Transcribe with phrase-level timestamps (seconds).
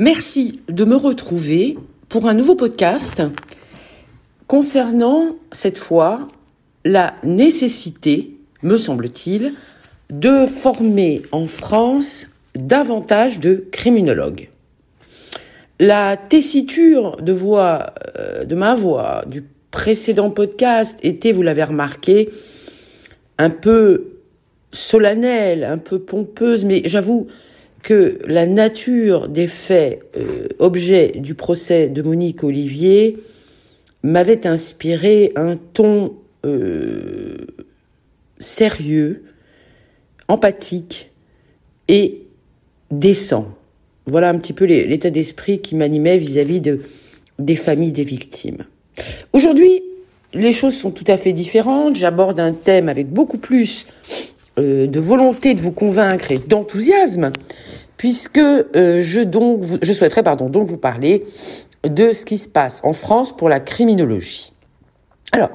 [0.00, 1.76] Merci de me retrouver
[2.08, 3.20] pour un nouveau podcast
[4.46, 6.28] concernant cette fois
[6.84, 9.54] la nécessité, me semble-t-il,
[10.10, 14.50] de former en France davantage de criminologues.
[15.80, 19.42] La tessiture de voix, euh, de ma voix, du
[19.72, 22.30] précédent podcast était, vous l'avez remarqué,
[23.36, 24.12] un peu
[24.70, 27.26] solennelle, un peu pompeuse, mais j'avoue
[27.82, 33.18] que la nature des faits euh, objets du procès de Monique Olivier
[34.02, 37.36] m'avait inspiré un ton euh,
[38.38, 39.24] sérieux,
[40.28, 41.10] empathique
[41.88, 42.22] et
[42.90, 43.48] décent.
[44.06, 46.80] Voilà un petit peu l'état d'esprit qui m'animait vis-à-vis de,
[47.38, 48.64] des familles des victimes.
[49.32, 49.82] Aujourd'hui,
[50.34, 51.96] les choses sont tout à fait différentes.
[51.96, 53.86] J'aborde un thème avec beaucoup plus
[54.58, 57.32] euh, de volonté de vous convaincre et d'enthousiasme,
[57.98, 61.26] puisque euh, je, donc, je souhaiterais pardon, donc vous parler
[61.82, 64.54] de ce qui se passe en France pour la criminologie.
[65.32, 65.50] Alors,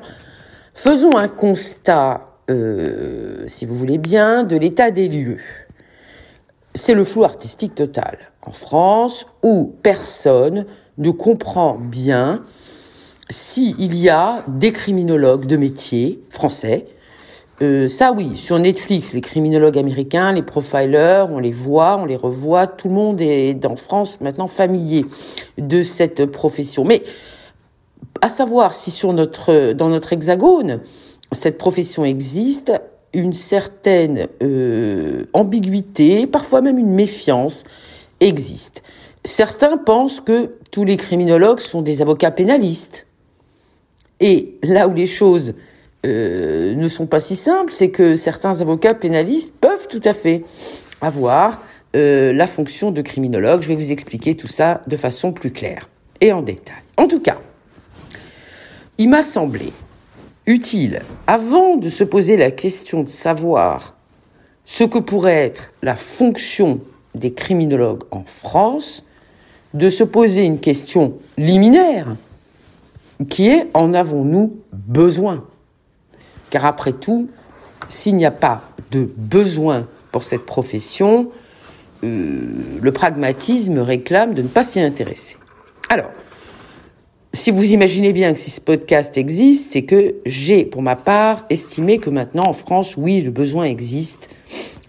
[0.75, 5.39] faisons un constat, euh, si vous voulez bien, de l'état des lieux.
[6.75, 10.65] C'est le flou artistique total en France où personne
[10.97, 12.43] ne comprend bien
[13.29, 16.87] s'il y a des criminologues de métier français.
[17.61, 22.15] Euh, ça oui, sur Netflix, les criminologues américains, les profilers, on les voit, on les
[22.15, 25.05] revoit, tout le monde est en France maintenant familier
[25.57, 26.83] de cette profession.
[26.83, 27.03] Mais
[28.21, 30.81] à savoir si sur notre, dans notre hexagone,
[31.31, 32.73] cette profession existe,
[33.13, 37.63] une certaine euh, ambiguïté, parfois même une méfiance
[38.19, 38.81] existe.
[39.23, 43.05] Certains pensent que tous les criminologues sont des avocats pénalistes.
[44.19, 45.53] Et là où les choses
[46.05, 50.43] euh, ne sont pas si simples, c'est que certains avocats pénalistes peuvent tout à fait
[51.01, 51.61] avoir
[51.95, 53.61] euh, la fonction de criminologue.
[53.61, 55.89] Je vais vous expliquer tout ça de façon plus claire
[56.21, 56.75] et en détail.
[56.97, 57.37] En tout cas,
[58.97, 59.71] il m'a semblé
[60.45, 63.95] utile, avant de se poser la question de savoir
[64.65, 66.79] ce que pourrait être la fonction
[67.15, 69.05] des criminologues en France,
[69.73, 72.15] de se poser une question liminaire
[73.29, 75.45] qui est en avons-nous besoin?
[76.53, 77.29] Car après tout,
[77.89, 81.31] s'il n'y a pas de besoin pour cette profession,
[82.03, 82.41] euh,
[82.79, 85.37] le pragmatisme réclame de ne pas s'y intéresser.
[85.89, 86.11] Alors,
[87.33, 91.43] si vous imaginez bien que si ce podcast existe, c'est que j'ai, pour ma part,
[91.49, 94.29] estimé que maintenant en France, oui, le besoin existe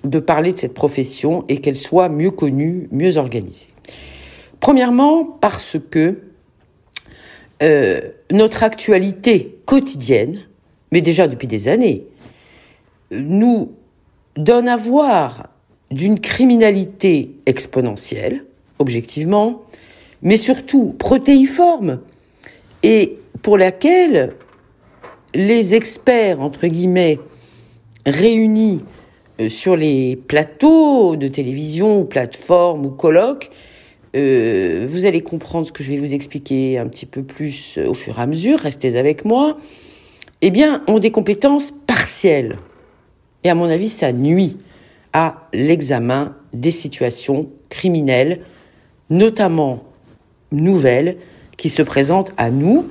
[0.05, 3.71] de parler de cette profession et qu'elle soit mieux connue, mieux organisée.
[4.61, 6.19] Premièrement, parce que
[7.63, 10.41] euh, notre actualité quotidienne,
[10.95, 12.05] mais déjà depuis des années,
[13.11, 13.73] nous
[14.37, 15.49] donne à voir
[15.91, 18.45] d'une criminalité exponentielle,
[18.79, 19.63] objectivement,
[20.23, 21.99] mais surtout protéiforme,
[22.85, 24.35] et pour laquelle
[25.35, 27.19] les experts, entre guillemets,
[28.07, 28.81] réunis
[29.41, 33.51] euh, sur les plateaux de télévision plateformes ou colloques,
[34.15, 37.89] euh, vous allez comprendre ce que je vais vous expliquer un petit peu plus euh,
[37.89, 39.59] au fur et à mesure, restez avec moi,
[40.47, 42.59] eh bien, ont des compétences partielles.
[43.45, 44.59] Et à mon avis, ça nuit
[45.15, 48.41] à l'examen des situations criminelles,
[49.09, 49.85] notamment
[50.53, 51.17] nouvelles,
[51.57, 52.87] qui se présentent à nous,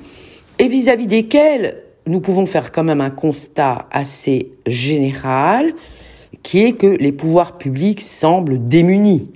[0.57, 5.73] et vis-à-vis -vis desquelles nous pouvons faire quand même un constat assez général,
[6.41, 9.29] qui est que les pouvoirs publics semblent démunis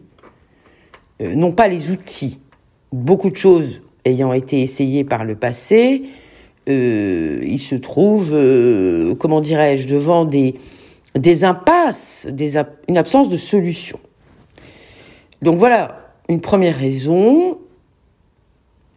[1.22, 2.40] euh, non pas les outils.
[2.92, 6.04] Beaucoup de choses ayant été essayées par le passé,
[6.68, 10.56] euh, il se trouve, euh, comment dirais-je, devant des,
[11.44, 12.28] impasses,
[12.88, 14.00] une absence de solution.
[15.42, 17.58] Donc voilà une première raison,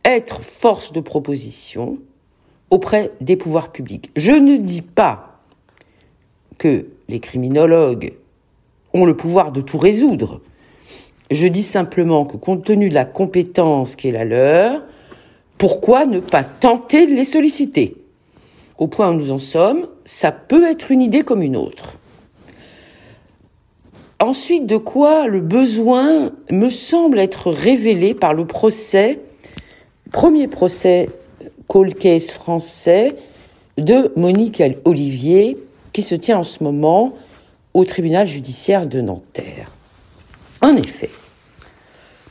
[0.04, 1.98] être force de proposition
[2.70, 4.10] auprès des pouvoirs publics.
[4.16, 5.40] Je ne dis pas
[6.58, 8.14] que les criminologues
[8.92, 10.40] ont le pouvoir de tout résoudre.
[11.30, 14.82] Je dis simplement que compte tenu de la compétence qui est la leur,
[15.60, 17.94] pourquoi ne pas tenter de les solliciter?
[18.78, 21.98] Au point où nous en sommes, ça peut être une idée comme une autre.
[24.20, 29.20] Ensuite, de quoi le besoin me semble être révélé par le procès,
[30.10, 31.10] premier procès
[31.68, 33.14] cold case français
[33.76, 35.58] de Monique Olivier,
[35.92, 37.12] qui se tient en ce moment
[37.74, 39.70] au tribunal judiciaire de Nanterre.
[40.62, 41.10] En effet,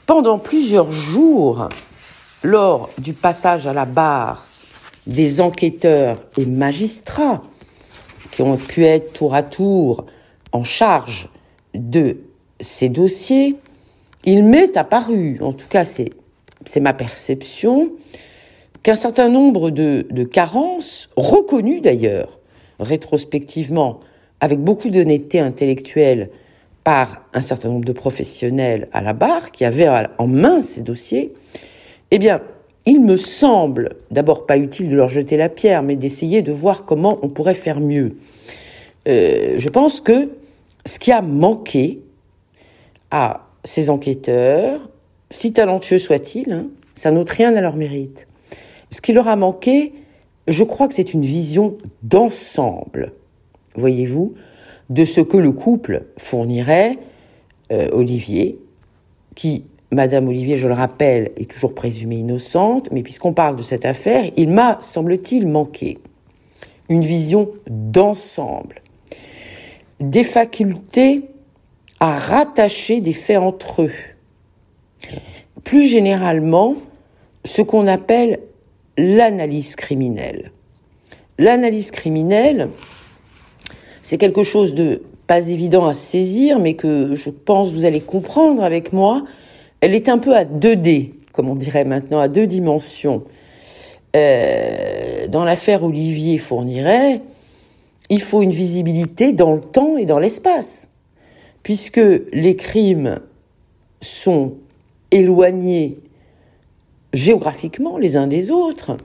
[0.07, 1.69] pendant plusieurs jours,
[2.43, 4.45] lors du passage à la barre
[5.07, 7.43] des enquêteurs et magistrats
[8.31, 10.05] qui ont pu être tour à tour
[10.51, 11.29] en charge
[11.73, 12.17] de
[12.59, 13.55] ces dossiers,
[14.25, 16.11] il m'est apparu, en tout cas c'est,
[16.79, 17.91] ma perception,
[18.83, 22.39] qu'un certain nombre de, de carences, reconnues d'ailleurs,
[22.79, 23.99] rétrospectivement,
[24.39, 26.29] avec beaucoup d'honnêteté intellectuelle
[26.83, 31.33] par un certain nombre de professionnels à la barre qui avaient en main ces dossiers,
[32.11, 32.41] eh bien,
[32.85, 36.85] il me semble d'abord pas utile de leur jeter la pierre, mais d'essayer de voir
[36.85, 38.17] comment on pourrait faire mieux.
[39.07, 40.29] Euh, je pense que
[40.85, 42.01] ce qui a manqué
[43.11, 44.89] à ces enquêteurs,
[45.29, 48.27] si talentueux soient-ils, hein, ça n'ôte rien à leur mérite.
[48.91, 49.93] Ce qui leur a manqué,
[50.47, 53.13] je crois que c'est une vision d'ensemble,
[53.75, 54.33] voyez-vous,
[54.89, 56.97] de ce que le couple fournirait,
[57.71, 58.57] euh, Olivier,
[59.35, 63.85] qui, Madame Olivier, je le rappelle, est toujours présumée innocente, mais puisqu'on parle de cette
[63.85, 65.97] affaire, il m'a, semble-t-il, manqué
[66.89, 68.81] une vision d'ensemble,
[69.99, 71.23] des facultés
[71.99, 73.91] à rattacher des faits entre eux.
[75.63, 76.75] Plus généralement,
[77.45, 78.39] ce qu'on appelle
[78.97, 80.51] l'analyse criminelle.
[81.37, 82.69] L'analyse criminelle,
[84.01, 88.63] c'est quelque chose de pas évident à saisir, mais que je pense vous allez comprendre
[88.63, 89.23] avec moi.
[89.81, 93.23] Elle est un peu à 2D, comme on dirait maintenant, à deux dimensions.
[94.15, 97.21] Euh, dans l'affaire Olivier Fourniret,
[98.09, 100.89] il faut une visibilité dans le temps et dans l'espace,
[101.63, 102.01] puisque
[102.33, 103.19] les crimes
[104.01, 104.55] sont
[105.11, 105.97] éloignés
[107.13, 108.97] géographiquement les uns des autres,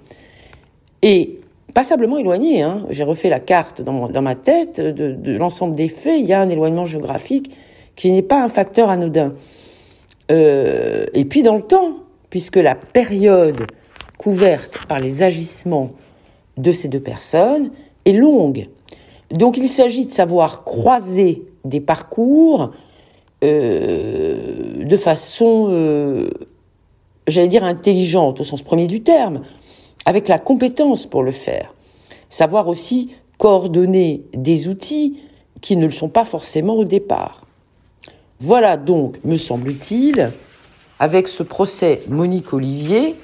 [1.03, 1.41] et
[1.75, 2.63] passablement éloignés.
[2.63, 2.87] Hein.
[2.91, 6.49] J'ai refait la carte dans, ma tête de l'ensemble des faits, il y a un
[6.49, 7.51] éloignement géographique
[7.97, 9.35] qui n'est pas un facteur anodin.
[10.31, 11.99] Euh, et puis dans le temps,
[12.31, 13.67] puisque la période
[14.19, 15.91] couverte par les agissements
[16.57, 17.71] de ces deux personnes
[18.05, 18.69] est longue.
[19.31, 22.71] Donc il s'agit de savoir croiser des parcours
[23.43, 26.31] euh, de façon, euh,
[27.27, 29.43] j'allais dire, intelligente au sens premier du terme,
[30.07, 31.75] avec la compétence pour le faire.
[32.29, 35.19] Savoir aussi coordonner des outils
[35.61, 37.44] qui ne le sont pas forcément au départ.
[38.45, 40.31] Voilà donc, me semble-t-il,
[40.99, 43.17] avec ce procès Monique Olivier,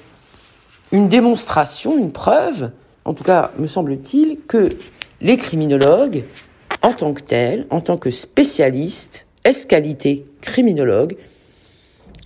[0.93, 2.71] une démonstration, une preuve,
[3.05, 4.71] en tout cas me semble-t-il, que
[5.21, 6.25] les criminologues,
[6.81, 11.19] en tant que tels, en tant que spécialistes, escalité criminologues,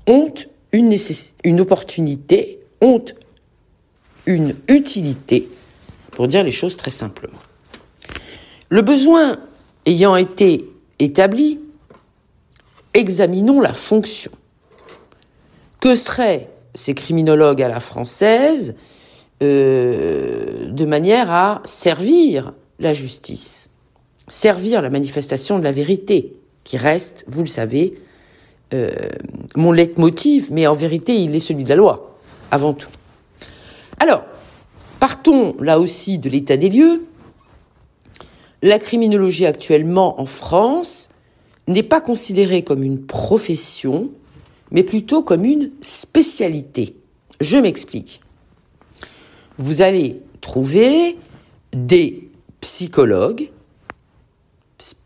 [0.07, 0.33] ont
[0.71, 0.97] une,
[1.43, 3.05] une opportunité, ont
[4.27, 5.49] une utilité,
[6.13, 7.43] pour dire les choses très simplement.
[8.69, 9.41] Le besoin
[9.85, 10.65] ayant été
[11.01, 11.59] établi,
[12.95, 14.31] examinons la fonction.
[15.81, 18.75] Que seraient ces criminologues à la française
[19.43, 23.71] euh, de manière à servir la justice,
[24.29, 27.95] servir la manifestation de la vérité, qui reste, vous le savez,
[28.73, 28.91] euh,
[29.55, 32.17] mon leitmotiv, mais en vérité, il est celui de la loi,
[32.51, 32.89] avant tout.
[34.01, 34.25] Alors,
[34.99, 37.05] partons là aussi de l'état des lieux.
[38.63, 41.11] La criminologie actuellement en France
[41.67, 44.13] n'est pas considérée comme une profession,
[44.71, 46.97] mais plutôt comme une spécialité.
[47.41, 48.21] Je m'explique.
[49.59, 51.17] Vous allez trouver
[51.73, 52.31] des
[52.61, 53.51] psychologues,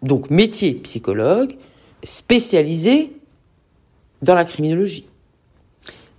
[0.02, 1.54] donc métier psychologue,
[2.02, 3.12] spécialisés
[4.22, 5.06] dans la criminologie.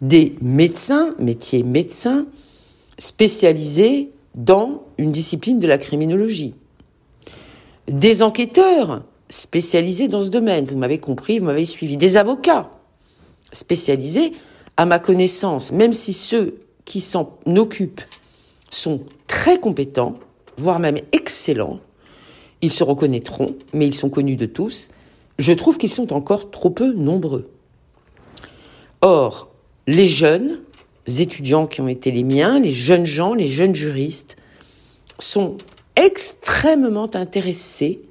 [0.01, 2.27] Des médecins, métier médecin,
[2.97, 6.55] spécialisés dans une discipline de la criminologie.
[7.87, 11.97] Des enquêteurs spécialisés dans ce domaine, vous m'avez compris, vous m'avez suivi.
[11.97, 12.71] Des avocats
[13.51, 14.33] spécialisés,
[14.77, 18.01] à ma connaissance, même si ceux qui s'en occupent
[18.69, 20.15] sont très compétents,
[20.57, 21.79] voire même excellents,
[22.61, 24.89] ils se reconnaîtront, mais ils sont connus de tous,
[25.37, 27.49] je trouve qu'ils sont encore trop peu nombreux.
[29.01, 29.49] Or,
[29.87, 30.61] les jeunes
[31.07, 34.37] étudiants qui ont été les miens, les jeunes gens, les jeunes juristes,
[35.17, 35.57] sont
[35.95, 38.01] extrêmement intéressés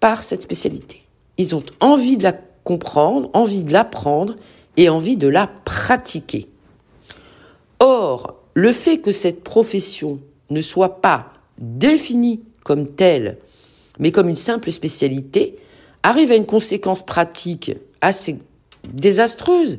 [0.00, 1.02] par cette spécialité.
[1.36, 2.32] Ils ont envie de la
[2.64, 4.36] comprendre, envie de l'apprendre
[4.76, 6.48] et envie de la pratiquer.
[7.80, 13.38] Or, le fait que cette profession ne soit pas définie comme telle,
[13.98, 15.56] mais comme une simple spécialité,
[16.02, 18.38] arrive à une conséquence pratique assez
[18.92, 19.78] désastreuse,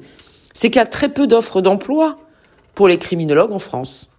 [0.54, 2.20] c'est qu'il y a très peu d'offres d'emploi
[2.76, 4.10] pour les criminologues en France.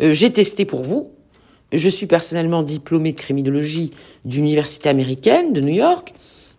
[0.00, 1.10] Euh, j'ai testé pour vous.
[1.72, 3.90] Je suis personnellement diplômé de criminologie
[4.24, 6.14] d'université américaine de New York,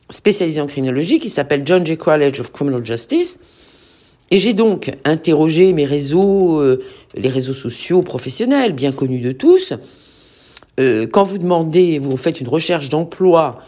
[0.09, 3.39] spécialisé en criminologie, qui s'appelle John Jay College of Criminal Justice.
[4.29, 6.79] Et j'ai donc interrogé mes réseaux, euh,
[7.15, 9.73] les réseaux sociaux professionnels, bien connus de tous.
[10.79, 13.59] Euh, quand vous demandez, vous faites une recherche d'emploi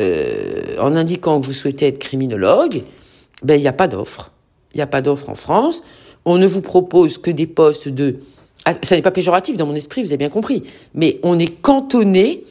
[0.00, 2.82] euh, en indiquant que vous souhaitez être criminologue,
[3.42, 4.32] ben, il n'y a pas d'offre.
[4.74, 5.82] Il n'y a pas d'offre en France.
[6.24, 8.18] On ne vous propose que des postes de...
[8.64, 10.62] Ah, ça n'est pas péjoratif dans mon esprit, vous avez bien compris.
[10.94, 12.44] Mais on est cantonné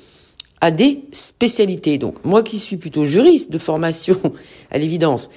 [0.59, 1.97] à des spécialités.
[1.97, 4.19] Donc moi qui suis plutôt juriste de formation,
[4.71, 5.29] à l'évidence,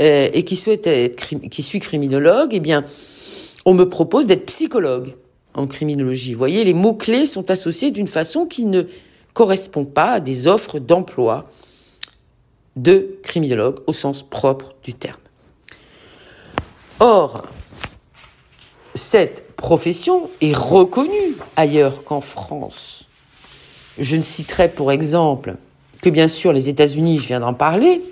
[0.00, 2.84] euh, et qui souhaite être, qui suis criminologue, eh bien,
[3.64, 5.14] on me propose d'être psychologue
[5.54, 6.32] en criminologie.
[6.32, 8.82] Vous voyez, les mots-clés sont associés d'une façon qui ne
[9.34, 11.48] correspond pas à des offres d'emploi
[12.76, 15.20] de criminologue au sens propre du terme.
[17.00, 17.44] Or,
[18.94, 23.08] cette profession est reconnue ailleurs qu'en France.
[23.96, 25.54] Je ne citerai pour exemple
[26.02, 28.02] que bien sûr les États-Unis, je viens d'en parler,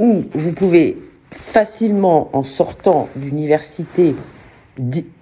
[0.00, 0.96] où vous pouvez
[1.30, 4.16] facilement, en sortant d'université,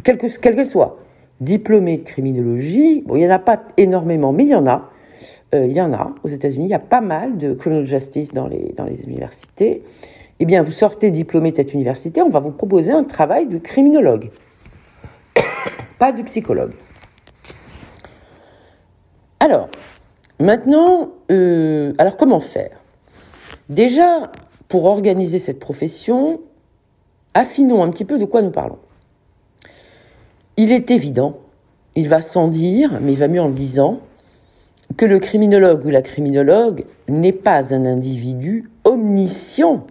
[0.02, 0.97] quel que, soit,
[1.42, 4.90] diplômé de criminologie, bon, il n'y en a pas énormément, mais il y en a,
[5.54, 8.32] euh, il y en a aux États-Unis, il y a pas mal de criminal justice
[8.32, 9.82] dans les universités.
[10.42, 13.59] Eh bien, vous sortez diplômé de cette université, on va vous proposer un travail de
[13.59, 14.30] criminologue,
[15.99, 16.73] pas de psychologue.
[19.38, 19.68] Alors,
[20.40, 22.80] maintenant, euh, alors comment faire?
[23.68, 24.32] Déjà,
[24.68, 26.40] pour organiser cette profession,
[27.35, 28.78] affinons un petit peu de quoi nous parlons.
[30.56, 31.37] Il est évident,
[31.97, 34.00] il va sans dire, mais il va mieux en le disant,
[34.97, 39.87] que le criminologue ou la criminologue n'est pas un individu omniscient,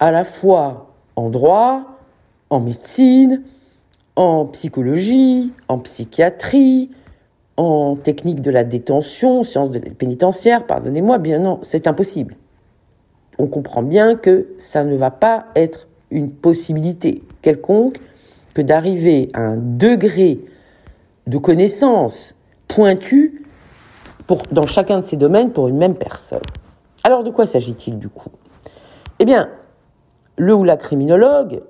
[0.00, 1.84] à la fois en droit,
[2.48, 3.42] en médecine,
[4.16, 6.90] en psychologie, en psychiatrie,
[7.56, 12.34] en technique de la détention, sciences pénitentiaires, pardonnez-moi, bien non, c'est impossible.
[13.38, 18.00] On comprend bien que ça ne va pas être une possibilité quelconque
[18.54, 20.40] que d'arriver à un degré
[21.26, 22.34] de connaissance
[22.66, 23.44] pointu
[24.26, 26.40] pour, dans chacun de ces domaines pour une même personne.
[27.04, 28.30] Alors de quoi s'agit-il du coup?
[29.18, 29.50] Eh bien,
[30.40, 31.62] le ou la criminologue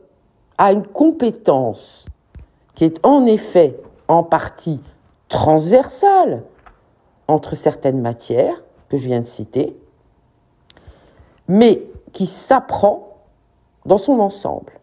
[0.56, 2.06] a une compétence
[2.76, 4.78] qui est en effet en partie
[5.28, 6.44] transversale
[7.26, 9.76] entre certaines matières que je viens de citer,
[11.48, 13.16] mais qui s'apprend
[13.86, 14.74] dans son ensemble.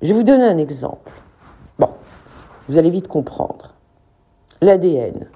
[0.00, 1.12] Je vais vous donner un exemple.
[1.78, 1.90] Bon,
[2.66, 3.74] vous allez vite comprendre.
[4.62, 5.28] L'ADN.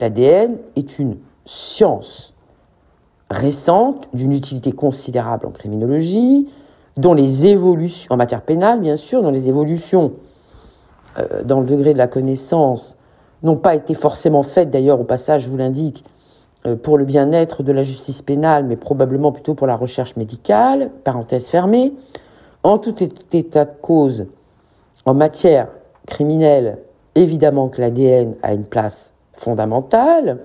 [0.00, 2.32] L'ADN est une science
[3.28, 6.48] récente, d'une utilité considérable en criminologie,
[6.96, 10.12] dont les évolutions, en matière pénale bien sûr, dont les évolutions
[11.18, 12.96] euh, dans le degré de la connaissance
[13.42, 16.04] n'ont pas été forcément faites, d'ailleurs au passage je vous l'indique,
[16.66, 20.90] euh, pour le bien-être de la justice pénale, mais probablement plutôt pour la recherche médicale,
[21.02, 21.92] parenthèse fermée.
[22.62, 24.26] En tout état de cause,
[25.04, 25.68] en matière
[26.06, 26.78] criminelle,
[27.16, 30.38] évidemment que l'ADN a une place fondamentale.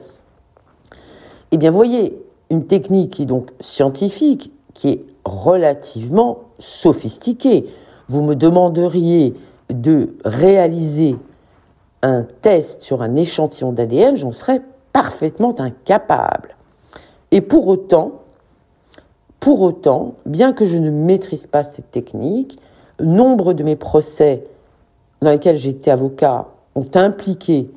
[1.51, 7.67] Eh bien, voyez, une technique qui est donc scientifique, qui est relativement sophistiquée.
[8.09, 9.33] Vous me demanderiez
[9.69, 11.17] de réaliser
[12.01, 14.61] un test sur un échantillon d'ADN, j'en serais
[14.93, 16.55] parfaitement incapable.
[17.31, 18.13] Et pour autant,
[19.39, 22.59] pour autant, bien que je ne maîtrise pas cette technique,
[22.99, 24.45] nombre de mes procès
[25.21, 27.69] dans lesquels j'étais avocat ont impliqué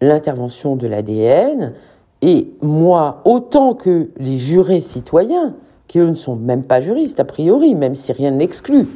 [0.00, 1.74] l'intervention de l'ADN,
[2.22, 5.54] et moi, autant que les jurés citoyens,
[5.92, 8.88] qui eux ne sont même pas juristes a priori, même si rien ne l'exclut,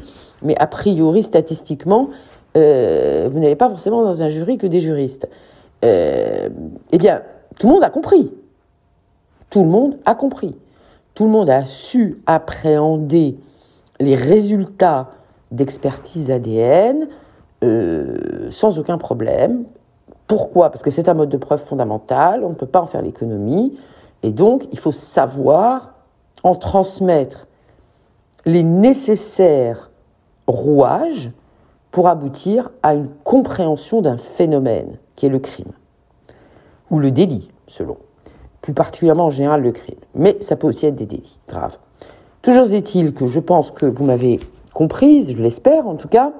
[0.42, 2.08] mais a priori, statistiquement,
[2.56, 5.28] euh, vous n'avez pas forcément dans un jury que des juristes.
[5.84, 6.48] Euh,
[6.90, 7.20] eh bien,
[7.60, 8.32] tout le monde a compris.
[9.50, 10.56] Tout le monde a compris
[11.16, 13.38] tout le monde a su appréhender
[13.98, 15.08] les résultats
[15.50, 17.08] d'expertise ADN
[17.64, 19.64] euh, sans aucun problème.
[20.28, 20.68] Pourquoi?
[20.70, 23.78] Parce que c'est un mode de preuve fondamental, on ne peut pas en faire l'économie,
[24.22, 25.94] et donc il faut savoir
[26.46, 27.48] en transmettre
[28.44, 29.90] les nécessaires
[30.46, 31.32] rouages
[31.90, 35.72] pour aboutir à une compréhension d'un phénomène qui est le crime,
[36.88, 37.96] ou le délit, selon
[38.62, 39.98] plus particulièrement en général le crime.
[40.14, 41.78] Mais ça peut aussi être des délits graves.
[42.42, 44.38] Toujours est-il que je pense que vous m'avez
[44.72, 46.32] comprise, je l'espère en tout cas.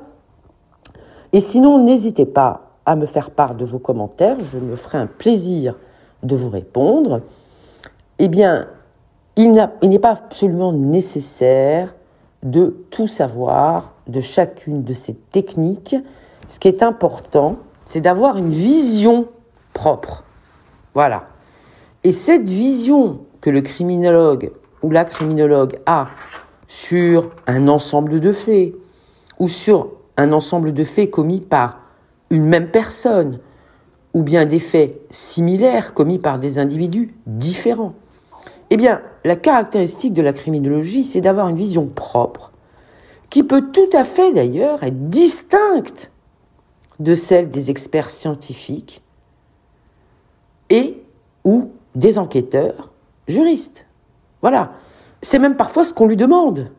[1.33, 5.09] Et sinon, n'hésitez pas à me faire part de vos commentaires, je me ferai un
[5.09, 5.75] plaisir
[6.23, 7.23] de vous répondre.
[8.21, 8.69] Eh bien,
[9.37, 9.53] il
[9.83, 11.95] n'est pas absolument nécessaire
[12.43, 15.97] de tout savoir de chacune de ces techniques.
[16.49, 19.27] Ce qui est important, c'est d'avoir une vision
[19.75, 20.25] propre.
[20.95, 21.27] Voilà.
[22.05, 24.53] Et cette vision que le criminologue
[24.83, 26.09] ou la criminologue a
[26.67, 28.75] sur un ensemble de faits,
[29.39, 31.81] ou sur un ensemble de faits commis par
[32.31, 33.39] une même personne,
[34.15, 37.95] ou bien des faits similaires commis par des individus différents,
[38.71, 42.53] Eh bien, la caractéristique de la criminologie, c'est d'avoir une vision propre,
[43.31, 46.11] qui peut tout à fait d'ailleurs être distincte
[46.99, 49.03] de celle des experts scientifiques
[50.71, 51.03] et
[51.45, 52.93] ou des enquêteurs
[53.29, 53.87] juristes.
[54.43, 54.73] Voilà.
[55.23, 56.71] C'est même parfois ce qu'on lui demande.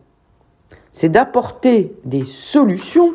[0.92, 3.14] C'est d'apporter des solutions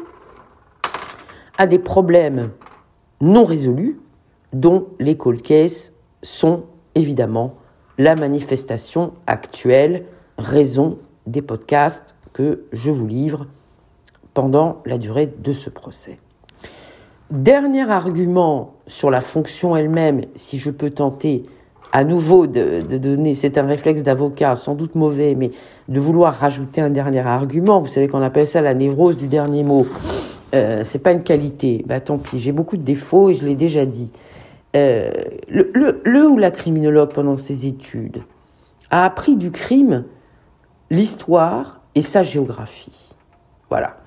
[1.58, 2.50] à des problèmes
[3.20, 4.00] non résolus
[4.52, 6.64] dont les cold cases sont
[6.94, 7.54] évidemment
[7.98, 10.04] la manifestation actuelle,
[10.38, 13.46] raison des podcasts que je vous livre
[14.34, 16.18] pendant la durée de ce procès.
[17.30, 21.44] Dernier argument sur la fonction elle-même, si je peux tenter
[21.92, 25.50] à nouveau de, donner, c'est un réflexe d'avocat sans doute mauvais, mais
[25.88, 27.80] de vouloir rajouter un dernier argument.
[27.80, 29.86] Vous savez qu'on appelle ça la névrose du dernier mot.
[30.54, 31.84] Euh, c'est pas une qualité.
[31.86, 34.10] Bah tant pis, j'ai beaucoup de défauts et je l'ai déjà dit.
[34.74, 35.10] Euh,
[35.48, 38.22] le, ou la criminologue pendant ses études
[38.90, 40.04] a appris du crime
[40.90, 43.14] l'histoire et sa géographie.
[43.68, 43.98] Voilà.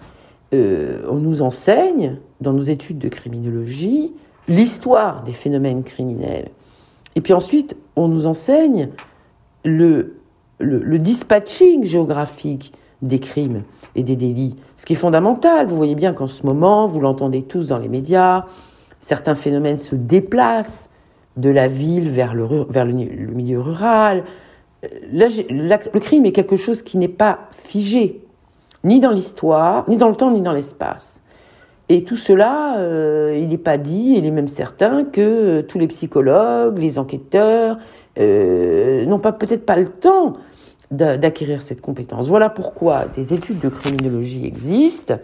[0.53, 4.13] Euh, on nous enseigne dans nos études de criminologie
[4.47, 6.49] l'histoire des phénomènes criminels.
[7.15, 8.89] Et puis ensuite, on nous enseigne
[9.63, 10.17] le,
[10.59, 13.63] dispatching géographique des crimes
[13.95, 15.67] et des délits, ce qui est fondamental.
[15.67, 18.45] Vous voyez bien qu'en ce moment, vous l'entendez tous dans les médias,
[19.05, 20.89] certains phénomènes se déplacent
[21.37, 22.65] de la ville vers le,
[23.35, 24.23] milieu rural.
[25.11, 28.23] le crime est quelque chose qui n'est pas figé,
[28.83, 31.21] ni dans l'histoire, ni dans le temps, ni dans l'espace.
[31.87, 35.87] Et tout cela, euh, il n'est pas dit, il est même certain que tous les
[35.87, 37.77] psychologues, les enquêteurs
[38.17, 40.33] euh, n'ont peut-être pas le temps
[40.89, 42.27] d'acquérir cette compétence.
[42.27, 45.19] Voilà pourquoi des études de criminologie existent,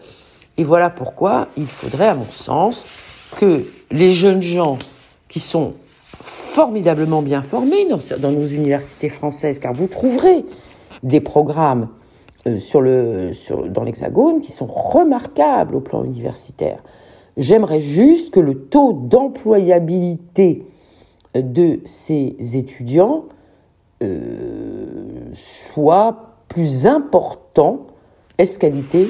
[0.57, 2.85] et voilà pourquoi il faudrait, à mon sens,
[3.38, 4.77] que les jeunes gens
[5.27, 5.73] qui sont
[6.23, 10.45] formidablement bien formés dans, nos universités françaises, car vous trouverez
[11.03, 11.88] des programmes
[12.47, 13.32] euh,
[13.69, 16.84] dans l'Hexagone qui sont remarquables au plan universitaire.
[17.38, 20.65] J'aimerais juste que le taux d'employabilité
[21.34, 23.25] de ces étudiants
[24.03, 27.88] euh, soit plus important,
[28.38, 29.08] est-ce qualité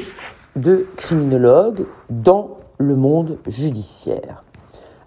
[0.55, 4.43] de criminologue dans le monde judiciaire.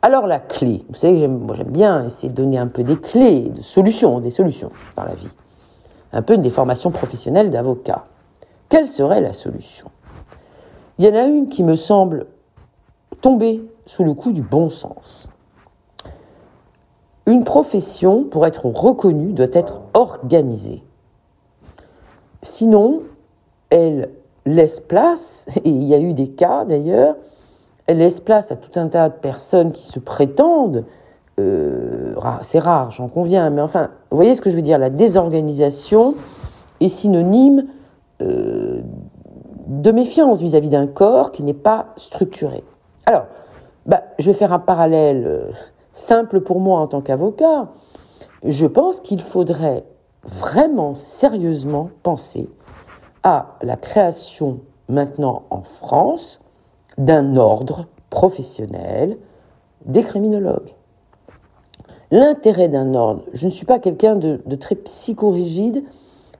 [0.02, 3.62] Alors la clé, vous savez, j'aime bien essayer de donner un peu des clés, de
[3.62, 5.34] solutions, des solutions dans la vie.
[6.12, 8.04] Un peu une des formations professionnelles d'avocat.
[8.68, 9.90] Quelle serait la solution?
[10.98, 12.26] Il y en a une qui me semble
[13.20, 15.28] tomber sous le coup du bon sens.
[17.26, 20.82] Une profession, pour être reconnue, doit être organisée.
[22.42, 23.00] Sinon,
[23.70, 24.10] elle
[24.46, 27.16] laisse place, et il y a eu des cas d'ailleurs,
[27.86, 30.84] elle laisse place à tout un tas de personnes qui se prétendent,
[31.40, 34.90] euh, c'est rare, j'en conviens, mais enfin, vous voyez ce que je veux dire, la
[34.90, 36.14] désorganisation
[36.80, 37.66] est synonyme
[38.22, 38.80] euh,
[39.66, 42.62] de méfiance vis-à-vis d'un corps qui n'est pas structuré.
[43.06, 43.24] Alors,
[43.86, 45.50] bah, je vais faire un parallèle euh,
[45.94, 47.68] simple pour moi en tant qu'avocat.
[48.44, 49.84] Je pense qu'il faudrait
[50.22, 52.48] vraiment sérieusement penser
[53.24, 56.40] à la création maintenant en France
[56.98, 59.18] d'un ordre professionnel
[59.86, 60.74] des criminologues.
[62.10, 65.82] L'intérêt d'un ordre, je ne suis pas quelqu'un de, très psychorigide,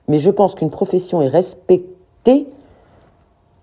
[0.07, 2.47] mais je pense qu'une profession est respectée.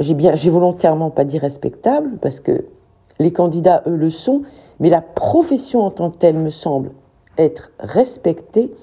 [0.01, 2.67] J'ai bien, j'ai volontairement pas dit respectable parce que
[3.19, 4.43] les candidats eux le sont,
[4.81, 6.91] mais la profession en tant que telle me semble
[7.39, 8.75] être respectée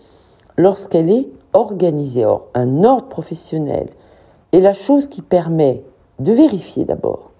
[0.57, 2.25] lorsqu'elle est organisée.
[2.25, 3.89] Or, un ordre professionnel
[4.51, 5.83] est la chose qui permet
[6.19, 7.31] de vérifier d'abord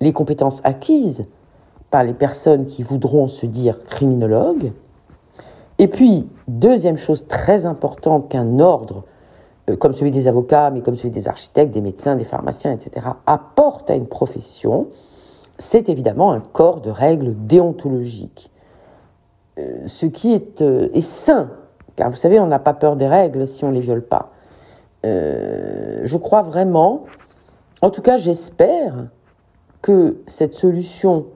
[0.00, 1.24] les compétences acquises
[1.90, 4.72] par les personnes qui voudront se dire criminologues.
[5.78, 9.04] Et puis, deuxième chose très importante qu'un ordre
[9.68, 13.06] euh, comme celui des avocats, mais comme celui des architectes, des médecins, des pharmaciens, etc.,
[13.26, 14.88] apporte à une profession,
[15.58, 18.50] c'est évidemment un corps de règles déontologiques.
[19.58, 21.50] Euh, ce qui est, euh, est, sain,
[21.96, 24.32] car vous savez, on n'a pas peur des règles si on ne les viole pas.
[25.04, 27.04] Je crois vraiment,
[27.82, 29.08] en tout cas j'espère,
[29.86, 31.26] que cette solution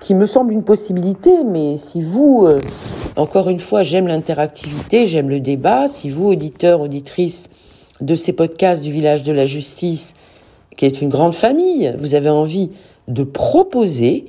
[0.00, 2.60] qui me semble une possibilité, mais si vous, euh,
[3.16, 7.48] encore une fois, j'aime l'interactivité, j'aime le débat, si vous, auditeurs, auditrices
[8.00, 10.14] de ces podcasts du village de la justice,
[10.76, 12.70] qui est une grande famille, vous avez envie
[13.08, 14.26] de proposer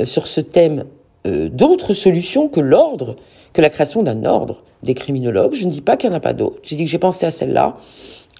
[0.00, 0.84] euh, sur ce thème
[1.26, 3.16] euh, d'autres solutions que l'ordre,
[3.52, 6.20] que la création d'un ordre des criminologues, je ne dis pas qu'il n'y en a
[6.20, 7.76] pas d'autres, j'ai dit que j'ai pensé à celle-là,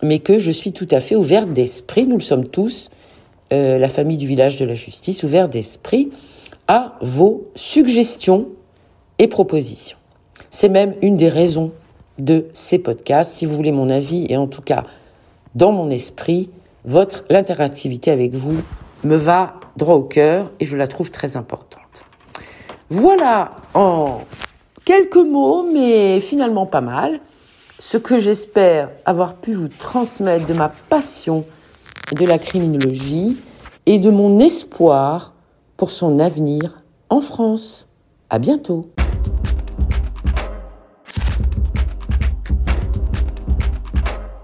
[0.02, 2.90] mais que je suis tout à fait ouverte d'esprit, nous le sommes tous,
[3.50, 6.10] la famille du village de la justice, ouverte d'esprit,
[6.68, 8.48] à vos suggestions
[9.18, 9.96] et propositions.
[10.50, 11.72] C'est même une des raisons
[12.18, 13.32] de ces podcasts.
[13.34, 14.84] Si vous voulez mon avis, et en tout cas,
[15.54, 16.50] dans mon esprit,
[16.84, 18.62] votre l'interactivité avec vous
[19.04, 21.82] me va droit au cœur et je la trouve très importante.
[22.90, 24.20] Voilà en
[24.88, 27.20] quelques mots, mais finalement pas mal,
[27.78, 31.44] ce que j'espère avoir pu vous transmettre de ma passion
[32.12, 33.36] de la criminologie
[33.84, 35.34] et de mon espoir
[35.76, 36.78] pour son avenir
[37.10, 37.90] en France.
[38.30, 38.88] À bientôt.